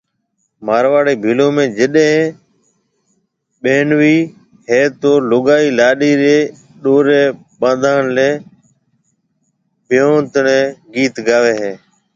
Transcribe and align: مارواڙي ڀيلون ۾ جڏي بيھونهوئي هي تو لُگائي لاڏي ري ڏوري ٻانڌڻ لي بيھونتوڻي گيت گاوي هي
مارواڙي 0.65 1.13
ڀيلون 1.23 1.51
۾ 1.61 1.65
جڏي 1.77 2.09
بيھونهوئي 3.63 4.17
هي 4.69 4.81
تو 5.01 5.11
لُگائي 5.29 5.67
لاڏي 5.79 6.11
ري 6.21 6.37
ڏوري 6.83 7.21
ٻانڌڻ 7.59 8.03
لي 8.17 8.29
بيھونتوڻي 9.87 10.59
گيت 10.93 11.15
گاوي 11.27 11.53
هي 11.61 11.71